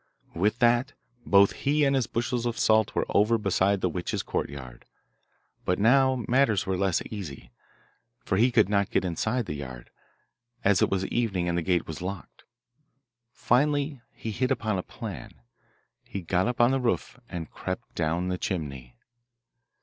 [0.33, 0.93] With that
[1.27, 4.85] both he and his bushel of salt were over beside the witch's courtyard.
[5.63, 7.51] But now matters were less easy,
[8.25, 9.91] for he could not get inside the yard,
[10.63, 12.45] as it was evening and the gate was locked.
[13.31, 15.35] Finally he hit upon a plan;
[16.03, 18.95] he got up on the roof and crept down the chimney.